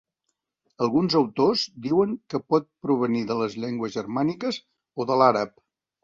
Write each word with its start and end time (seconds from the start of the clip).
Alguns 0.83 1.15
autors 1.17 1.65
diuen 1.83 2.15
que 2.33 2.39
pot 2.53 2.65
provenir 2.87 3.21
de 3.31 3.37
les 3.41 3.57
llengües 3.65 3.93
germàniques 3.97 4.57
o 5.03 5.07
de 5.11 5.19
l'àrab. 5.23 5.53